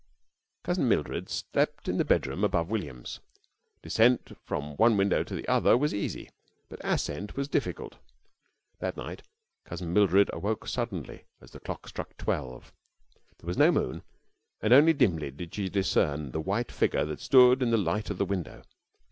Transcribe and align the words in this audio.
Cousin 0.63 0.89
Mildred 0.89 1.29
slept 1.29 1.87
in 1.87 1.97
the 1.97 2.03
bedroom 2.03 2.43
above 2.43 2.69
William's. 2.71 3.19
Descent 3.83 4.35
from 4.43 4.75
one 4.77 4.97
window 4.97 5.23
to 5.23 5.35
the 5.35 5.47
other 5.47 5.77
was 5.77 5.93
easy, 5.93 6.31
but 6.69 6.81
ascent 6.83 7.35
was 7.37 7.47
difficult. 7.47 7.97
That 8.79 8.97
night 8.97 9.21
Cousin 9.63 9.93
Mildred 9.93 10.31
awoke 10.33 10.67
suddenly 10.67 11.25
as 11.39 11.51
the 11.51 11.59
clock 11.59 11.87
struck 11.87 12.17
twelve. 12.17 12.73
There 13.37 13.45
was 13.47 13.59
no 13.59 13.71
moon, 13.71 14.01
and 14.59 14.73
only 14.73 14.93
dimly 14.93 15.29
did 15.29 15.53
she 15.53 15.69
discern 15.69 16.31
the 16.31 16.41
white 16.41 16.71
figure 16.71 17.05
that 17.05 17.21
stood 17.21 17.61
in 17.61 17.69
the 17.69 17.77
light 17.77 18.09
of 18.09 18.17
the 18.17 18.25
window. 18.25 18.63